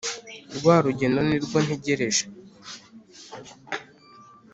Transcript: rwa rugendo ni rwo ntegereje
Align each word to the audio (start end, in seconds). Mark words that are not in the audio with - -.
rwa 0.57 0.75
rugendo 0.85 1.19
ni 1.27 1.37
rwo 1.43 1.57
ntegereje 1.65 2.25